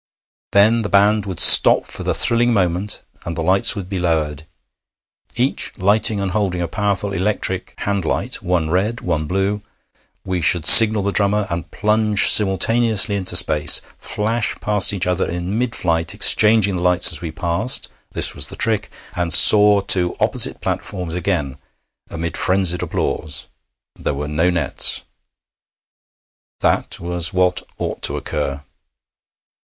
Then 0.51 0.81
the 0.81 0.89
band 0.89 1.27
would 1.27 1.39
stop 1.39 1.85
for 1.85 2.01
the 2.01 2.15
thrilling 2.15 2.51
moment, 2.55 3.03
and 3.23 3.37
the 3.37 3.43
lights 3.43 3.75
would 3.75 3.87
be 3.87 3.99
lowered. 3.99 4.47
Each 5.35 5.71
lighting 5.77 6.19
and 6.19 6.31
holding 6.31 6.59
a 6.59 6.67
powerful 6.67 7.13
electric 7.13 7.75
hand 7.81 8.03
light 8.03 8.41
one 8.41 8.71
red, 8.71 9.01
one 9.01 9.27
blue 9.27 9.61
we 10.25 10.41
should 10.41 10.65
signal 10.65 11.03
the 11.03 11.11
drummer 11.11 11.45
and 11.51 11.69
plunge 11.69 12.31
simultaneously 12.31 13.15
into 13.15 13.35
space, 13.35 13.79
flash 13.99 14.55
past 14.59 14.91
each 14.91 15.05
other 15.05 15.29
in 15.29 15.59
mid 15.59 15.75
flight, 15.75 16.15
exchanging 16.15 16.77
lights 16.77 17.11
as 17.11 17.21
we 17.21 17.29
passed 17.29 17.87
(this 18.11 18.33
was 18.33 18.47
the 18.49 18.55
trick), 18.55 18.89
and 19.15 19.31
soar 19.31 19.83
to 19.83 20.15
opposite 20.19 20.61
platforms 20.61 21.13
again, 21.13 21.57
amid 22.09 22.35
frenzied 22.35 22.81
applause. 22.81 23.45
There 23.99 24.15
were 24.15 24.27
no 24.27 24.49
nets. 24.49 25.03
That 26.61 26.99
was 26.99 27.31
what 27.33 27.61
ought 27.77 28.01
to 28.01 28.17
occur. 28.17 28.63